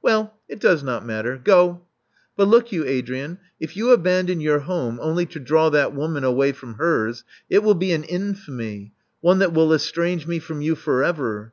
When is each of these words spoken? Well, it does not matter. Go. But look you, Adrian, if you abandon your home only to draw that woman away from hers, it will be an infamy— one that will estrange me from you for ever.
Well, 0.00 0.34
it 0.48 0.60
does 0.60 0.84
not 0.84 1.04
matter. 1.04 1.40
Go. 1.42 1.80
But 2.36 2.46
look 2.46 2.70
you, 2.70 2.84
Adrian, 2.86 3.38
if 3.58 3.76
you 3.76 3.90
abandon 3.90 4.40
your 4.40 4.60
home 4.60 5.00
only 5.02 5.26
to 5.26 5.40
draw 5.40 5.70
that 5.70 5.92
woman 5.92 6.22
away 6.22 6.52
from 6.52 6.74
hers, 6.74 7.24
it 7.50 7.64
will 7.64 7.74
be 7.74 7.90
an 7.90 8.04
infamy— 8.04 8.92
one 9.22 9.40
that 9.40 9.52
will 9.52 9.72
estrange 9.74 10.24
me 10.24 10.38
from 10.38 10.60
you 10.60 10.76
for 10.76 11.02
ever. 11.02 11.52